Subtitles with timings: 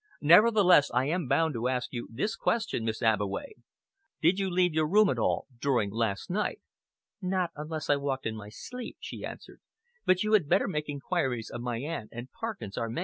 [0.23, 3.51] Nevertheless, I am bound to ask you this question, Miss Abbeway.
[4.19, 6.59] Did you leave your room at all during last night?"
[7.21, 9.61] "Not unless I walked in my sleep," she answered,
[10.07, 12.99] "but you had better make enquiries of my aunt, and Parkins, our maid.